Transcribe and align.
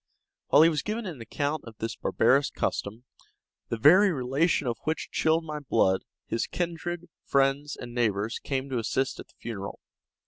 While 0.47 0.63
he 0.63 0.69
was 0.69 0.81
giving 0.81 1.05
an 1.05 1.21
account 1.21 1.63
of 1.63 1.77
this 1.77 1.95
barbarous 1.95 2.49
custom, 2.49 3.03
the 3.69 3.77
very 3.77 4.11
relation 4.11 4.65
of 4.65 4.79
which 4.83 5.11
chilled 5.11 5.43
my 5.45 5.59
blood, 5.59 6.01
his 6.25 6.47
kindred, 6.47 7.07
friends, 7.23 7.75
and 7.79 7.93
neighbors 7.93 8.39
came 8.39 8.67
to 8.71 8.79
assist 8.79 9.19
at 9.19 9.27
the 9.27 9.35
funeral. 9.37 9.79